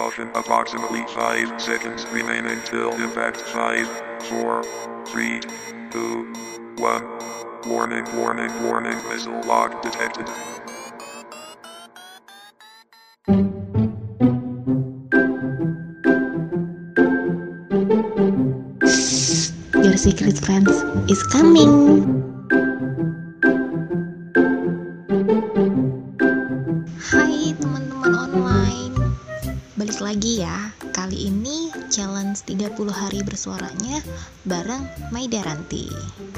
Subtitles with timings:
[0.00, 3.86] Caution approximately 5 seconds remain until impact 5,
[4.22, 4.62] 4,
[5.04, 5.40] 3,
[5.90, 6.32] 2,
[6.78, 7.68] 1.
[7.68, 10.26] Warning, warning, warning, missile lock detected.
[19.84, 20.70] Your secret friends
[21.10, 22.19] is coming.
[30.94, 33.98] Kali ini challenge 30 hari bersuaranya
[34.46, 35.90] Bareng Maidaranti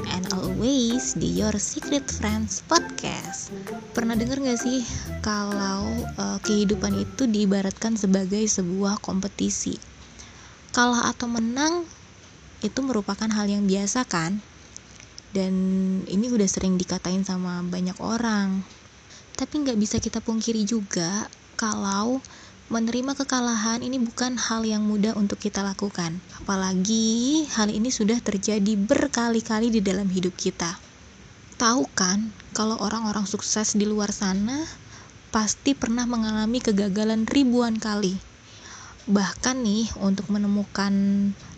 [0.09, 3.53] And always di Your Secret Friends Podcast.
[3.93, 4.81] Pernah denger gak sih
[5.21, 5.85] Kalau
[6.17, 9.77] uh, kehidupan itu diibaratkan sebagai sebuah kompetisi?
[10.73, 11.85] Kalah atau menang
[12.65, 14.41] itu merupakan hal yang biasa kan?
[15.29, 15.53] Dan
[16.09, 18.65] ini udah sering dikatain sama banyak orang.
[19.37, 22.17] Tapi nggak bisa kita pungkiri juga kalau
[22.73, 26.17] menerima kekalahan ini bukan hal yang mudah untuk kita lakukan.
[26.41, 30.81] Apalagi hal ini sudah terjadi berkali-kali di dalam hidup kita.
[31.61, 34.65] Tahu kan kalau orang-orang sukses di luar sana
[35.29, 38.17] pasti pernah mengalami kegagalan ribuan kali.
[39.05, 40.93] Bahkan nih, untuk menemukan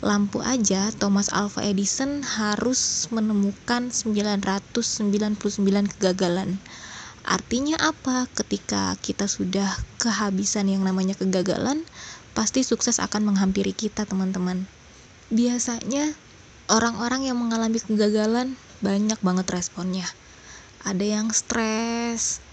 [0.02, 6.58] lampu aja, Thomas Alva Edison harus menemukan 999 kegagalan.
[7.26, 8.30] Artinya apa?
[8.38, 11.82] Ketika kita sudah kehabisan yang namanya kegagalan,
[12.38, 14.70] pasti sukses akan menghampiri kita, teman-teman.
[15.34, 16.14] Biasanya
[16.70, 20.06] orang-orang yang mengalami kegagalan banyak banget responnya.
[20.86, 22.46] Ada yang stres,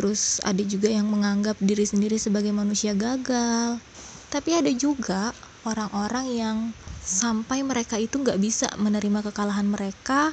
[0.00, 3.84] terus ada juga yang menganggap diri sendiri sebagai manusia gagal,
[4.32, 5.36] tapi ada juga
[5.68, 6.56] orang-orang yang
[7.04, 10.32] sampai mereka itu nggak bisa menerima kekalahan mereka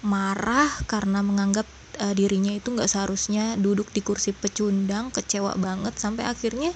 [0.00, 1.68] marah karena menganggap
[2.00, 6.72] uh, dirinya itu nggak seharusnya duduk di kursi pecundang kecewa banget sampai akhirnya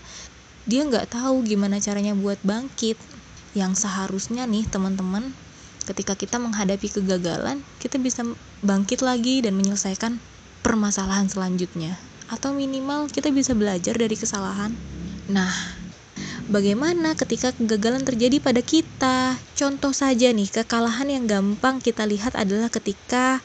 [0.67, 2.98] dia nggak tahu gimana caranya buat bangkit.
[3.56, 5.33] Yang seharusnya nih teman-teman
[5.89, 8.27] ketika kita menghadapi kegagalan kita bisa
[8.61, 10.20] bangkit lagi dan menyelesaikan
[10.61, 11.96] permasalahan selanjutnya.
[12.27, 14.74] Atau minimal kita bisa belajar dari kesalahan.
[15.30, 15.86] Nah
[16.46, 19.35] Bagaimana ketika kegagalan terjadi pada kita?
[19.58, 23.42] Contoh saja nih, kekalahan yang gampang kita lihat adalah ketika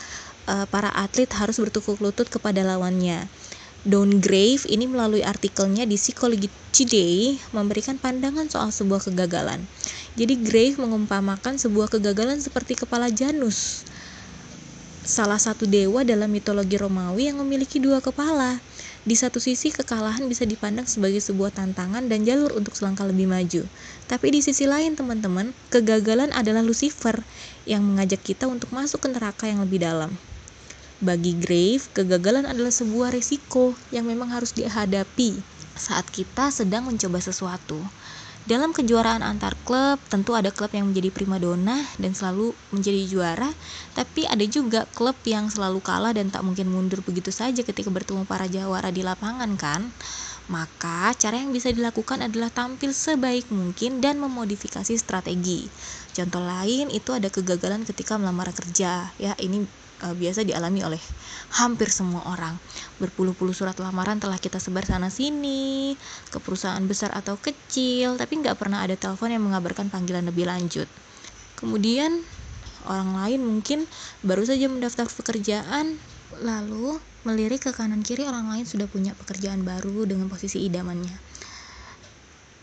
[0.49, 3.27] uh, para atlet harus bertukuk lutut kepada lawannya.
[3.81, 9.65] Don Grave ini melalui artikelnya di Psychology Today memberikan pandangan soal sebuah kegagalan.
[10.13, 13.81] Jadi Grave mengumpamakan sebuah kegagalan seperti kepala Janus,
[15.11, 18.63] salah satu dewa dalam mitologi Romawi yang memiliki dua kepala.
[19.03, 23.67] Di satu sisi, kekalahan bisa dipandang sebagai sebuah tantangan dan jalur untuk selangkah lebih maju.
[24.07, 27.19] Tapi di sisi lain, teman-teman, kegagalan adalah Lucifer
[27.67, 30.15] yang mengajak kita untuk masuk ke neraka yang lebih dalam.
[31.03, 35.43] Bagi Grave, kegagalan adalah sebuah risiko yang memang harus dihadapi
[35.75, 37.83] saat kita sedang mencoba sesuatu.
[38.41, 43.53] Dalam kejuaraan antar klub, tentu ada klub yang menjadi primadona dan selalu menjadi juara,
[43.93, 48.25] tapi ada juga klub yang selalu kalah dan tak mungkin mundur begitu saja ketika bertemu
[48.25, 49.93] para jawara di lapangan kan?
[50.49, 55.69] Maka, cara yang bisa dilakukan adalah tampil sebaik mungkin dan memodifikasi strategi.
[56.09, 59.13] Contoh lain itu ada kegagalan ketika melamar kerja.
[59.21, 59.69] Ya, ini
[60.03, 61.01] uh, biasa dialami oleh
[61.61, 62.57] hampir semua orang.
[62.97, 65.93] Berpuluh-puluh surat lamaran telah kita sebar sana sini,
[66.29, 70.89] ke perusahaan besar atau kecil, tapi nggak pernah ada telepon yang mengabarkan panggilan lebih lanjut.
[71.57, 72.25] Kemudian
[72.89, 73.85] orang lain mungkin
[74.25, 75.97] baru saja mendaftar pekerjaan,
[76.41, 81.13] lalu melirik ke kanan kiri orang lain sudah punya pekerjaan baru dengan posisi idamannya.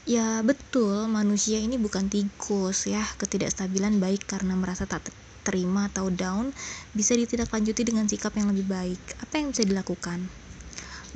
[0.09, 5.05] Ya betul, manusia ini bukan tikus ya, ketidakstabilan baik karena merasa tak
[5.49, 6.53] terima atau down
[6.93, 9.01] bisa ditindaklanjuti dengan sikap yang lebih baik.
[9.25, 10.29] Apa yang bisa dilakukan?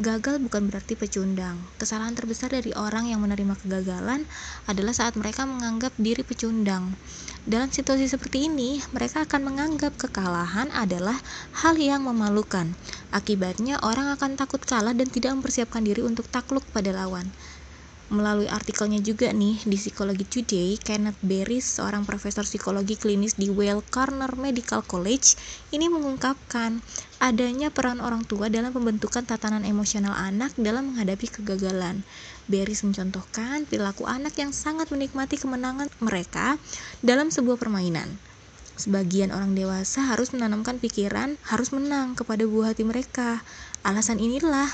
[0.00, 1.60] Gagal bukan berarti pecundang.
[1.76, 4.25] Kesalahan terbesar dari orang yang menerima kegagalan
[4.65, 6.97] adalah saat mereka menganggap diri pecundang.
[7.44, 11.21] Dalam situasi seperti ini, mereka akan menganggap kekalahan adalah
[11.60, 12.72] hal yang memalukan.
[13.12, 17.28] Akibatnya, orang akan takut kalah dan tidak mempersiapkan diri untuk takluk pada lawan
[18.12, 23.81] melalui artikelnya juga nih di Psikologi Today, Kenneth Berry, seorang profesor psikologi klinis di Weill
[23.89, 25.34] Corner Medical College,
[25.72, 26.84] ini mengungkapkan
[27.25, 32.04] adanya peran orang tua dalam pembentukan tatanan emosional anak dalam menghadapi kegagalan.
[32.53, 36.60] Berry mencontohkan perilaku anak yang sangat menikmati kemenangan mereka
[37.01, 38.21] dalam sebuah permainan.
[38.77, 43.45] Sebagian orang dewasa harus menanamkan pikiran harus menang kepada buah hati mereka.
[43.84, 44.69] Alasan inilah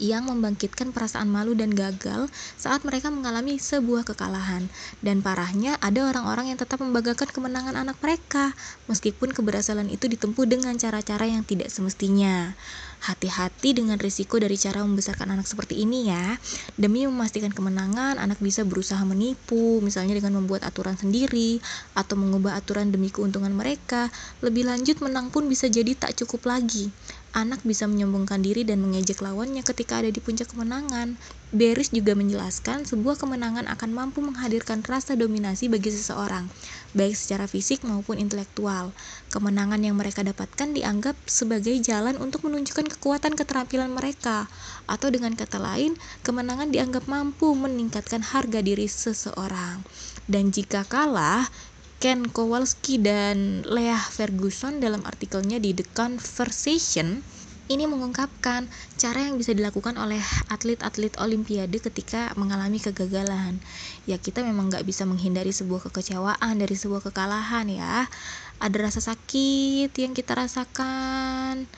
[0.00, 2.26] yang membangkitkan perasaan malu dan gagal
[2.56, 4.66] saat mereka mengalami sebuah kekalahan.
[5.04, 8.56] Dan parahnya, ada orang-orang yang tetap membanggakan kemenangan anak mereka,
[8.88, 12.56] meskipun keberhasilan itu ditempuh dengan cara-cara yang tidak semestinya.
[13.00, 16.36] Hati-hati dengan risiko dari cara membesarkan anak seperti ini ya.
[16.76, 21.64] Demi memastikan kemenangan, anak bisa berusaha menipu, misalnya dengan membuat aturan sendiri
[21.96, 24.12] atau mengubah aturan demi keuntungan mereka.
[24.44, 26.92] Lebih lanjut, menang pun bisa jadi tak cukup lagi
[27.30, 31.14] anak bisa menyombongkan diri dan mengejek lawannya ketika ada di puncak kemenangan.
[31.50, 36.46] Beris juga menjelaskan sebuah kemenangan akan mampu menghadirkan rasa dominasi bagi seseorang,
[36.94, 38.94] baik secara fisik maupun intelektual.
[39.34, 44.46] Kemenangan yang mereka dapatkan dianggap sebagai jalan untuk menunjukkan kekuatan keterampilan mereka,
[44.86, 49.82] atau dengan kata lain, kemenangan dianggap mampu meningkatkan harga diri seseorang.
[50.30, 51.50] Dan jika kalah,
[51.98, 57.26] Ken Kowalski dan Leah Ferguson dalam artikelnya di The Conversation
[57.70, 58.66] ini mengungkapkan
[58.98, 60.18] cara yang bisa dilakukan oleh
[60.50, 63.62] atlet-atlet olimpiade ketika mengalami kegagalan.
[64.10, 68.10] Ya kita memang nggak bisa menghindari sebuah kekecewaan dari sebuah kekalahan ya.
[68.58, 71.70] Ada rasa sakit yang kita rasakan,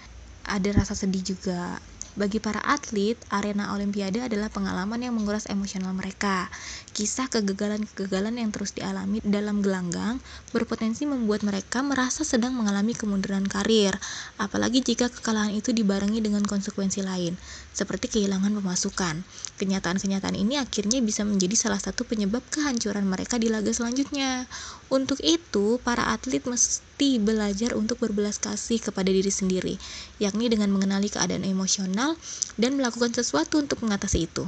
[0.48, 1.76] ada rasa sedih juga.
[2.12, 6.52] Bagi para atlet, arena olimpiade adalah pengalaman yang menguras emosional mereka.
[6.92, 10.20] Kisah kegagalan-kegagalan yang terus dialami dalam gelanggang
[10.52, 13.96] berpotensi membuat mereka merasa sedang mengalami kemunduran karir,
[14.36, 17.32] apalagi jika kekalahan itu dibarengi dengan konsekuensi lain,
[17.72, 19.24] seperti kehilangan pemasukan.
[19.56, 24.44] Kenyataan-kenyataan ini akhirnya bisa menjadi salah satu penyebab kehancuran mereka di laga selanjutnya.
[24.92, 29.80] Untuk itu, para atlet mesti belajar untuk berbelas kasih kepada diri sendiri,
[30.20, 32.20] yakni dengan mengenali keadaan emosional
[32.60, 34.44] dan melakukan sesuatu untuk mengatasi itu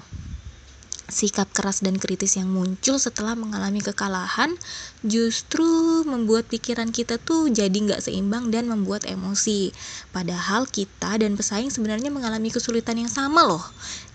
[1.04, 4.56] sikap keras dan kritis yang muncul setelah mengalami kekalahan
[5.04, 5.64] justru
[6.08, 9.68] membuat pikiran kita tuh jadi nggak seimbang dan membuat emosi.
[10.16, 13.60] Padahal kita dan pesaing sebenarnya mengalami kesulitan yang sama loh.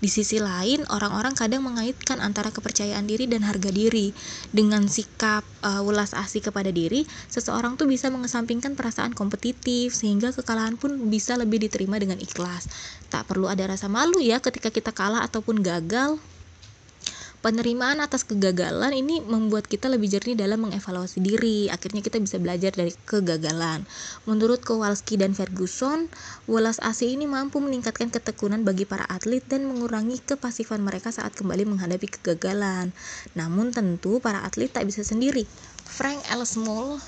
[0.02, 4.10] Di sisi lain, orang-orang kadang mengaitkan antara kepercayaan diri dan harga diri.
[4.50, 10.74] Dengan sikap uh, ulas asih kepada diri, seseorang tuh bisa mengesampingkan perasaan kompetitif sehingga kekalahan
[10.74, 12.66] pun bisa lebih diterima dengan ikhlas.
[13.12, 16.18] Tak perlu ada rasa malu ya ketika kita kalah ataupun gagal
[17.40, 21.72] penerimaan atas kegagalan ini membuat kita lebih jernih dalam mengevaluasi diri.
[21.72, 23.84] Akhirnya kita bisa belajar dari kegagalan.
[24.28, 26.12] Menurut Kowalski dan Ferguson,
[26.44, 31.64] welas asih ini mampu meningkatkan ketekunan bagi para atlet dan mengurangi kepasifan mereka saat kembali
[31.64, 32.92] menghadapi kegagalan.
[33.32, 35.48] Namun tentu para atlet tak bisa sendiri.
[35.88, 36.44] Frank L.
[36.44, 37.00] Small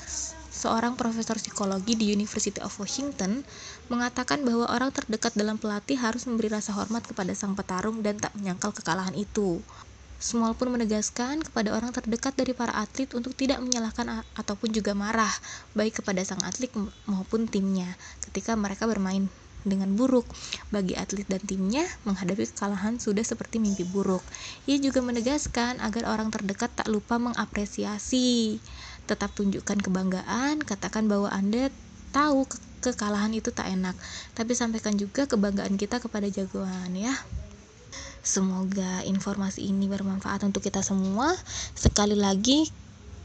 [0.52, 3.42] seorang profesor psikologi di University of Washington,
[3.90, 8.30] mengatakan bahwa orang terdekat dalam pelatih harus memberi rasa hormat kepada sang petarung dan tak
[8.38, 9.58] menyangkal kekalahan itu.
[10.22, 15.34] Small pun menegaskan kepada orang terdekat dari para atlet untuk tidak menyalahkan ataupun juga marah,
[15.74, 16.70] baik kepada sang atlet
[17.10, 17.90] maupun timnya,
[18.22, 19.26] ketika mereka bermain
[19.66, 20.22] dengan buruk.
[20.70, 24.22] Bagi atlet dan timnya, menghadapi kekalahan sudah seperti mimpi buruk.
[24.70, 28.62] Ia juga menegaskan agar orang terdekat tak lupa mengapresiasi.
[29.10, 31.74] Tetap tunjukkan kebanggaan, katakan bahwa Anda
[32.14, 33.94] tahu ke kekalahan itu tak enak,
[34.34, 37.14] tapi sampaikan juga kebanggaan kita kepada jagoan ya.
[38.22, 41.34] Semoga informasi ini bermanfaat untuk kita semua.
[41.74, 42.70] Sekali lagi,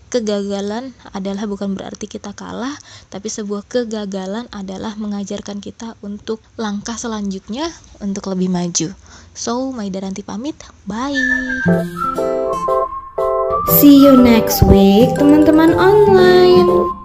[0.10, 2.74] kegagalan adalah bukan berarti kita kalah,
[3.14, 7.70] tapi sebuah kegagalan adalah mengajarkan kita untuk langkah selanjutnya
[8.02, 8.90] untuk lebih maju.
[9.38, 10.58] So, Maidaranti pamit.
[10.90, 11.14] Bye.
[13.78, 16.98] See you next week, teman-teman online.